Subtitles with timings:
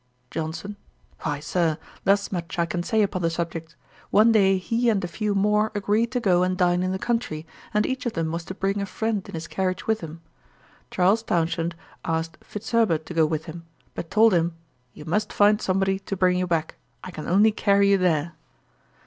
[0.31, 0.77] JOHNSON.
[1.21, 3.75] 'Why, Sir, thus much I can say upon the subject.
[4.09, 7.45] One day he and a few more agreed to go and dine in the country,
[7.71, 10.21] and each of them was to bring a friend in his carriage with him.
[10.89, 14.55] Charles Townshend asked Fitzherbert to go with him, but told him,
[14.95, 18.33] 'You must find somebody to bring you back: I can only carry you there.'